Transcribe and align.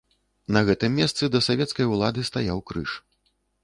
На 0.57 0.63
гэтым 0.69 0.95
месцы 1.01 1.23
да 1.35 1.43
савецкай 1.51 1.85
улады 1.93 2.27
стаяў 2.35 2.67
крыж. 2.73 3.01